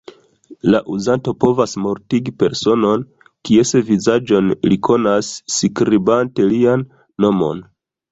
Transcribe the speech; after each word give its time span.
La 0.75 0.79
uzanto 0.93 1.33
povas 1.43 1.75
mortigi 1.87 2.31
personon, 2.43 3.03
kies 3.49 3.73
vizaĝon 3.89 4.49
li 4.71 4.79
konas, 4.89 5.29
skribante 5.57 6.49
lian 6.55 6.87
nomon. 7.27 7.63